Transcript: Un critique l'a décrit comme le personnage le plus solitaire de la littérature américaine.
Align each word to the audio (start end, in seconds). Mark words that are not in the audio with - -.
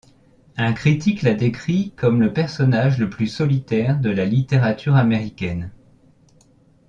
Un 0.57 0.73
critique 0.73 1.21
l'a 1.21 1.35
décrit 1.35 1.91
comme 1.95 2.21
le 2.21 2.33
personnage 2.33 2.97
le 2.97 3.07
plus 3.07 3.27
solitaire 3.27 3.99
de 4.01 4.09
la 4.09 4.25
littérature 4.25 4.95
américaine. 4.95 5.69